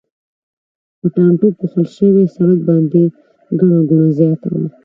په 0.99 1.05
ټانټو 1.15 1.47
پوښل 1.57 1.85
شوي 1.95 2.23
سړک 2.35 2.59
باندې 2.67 3.01
ګڼه 3.59 3.79
ګوڼه 3.89 4.09
زیاته 4.19 4.47
وه. 4.53 4.63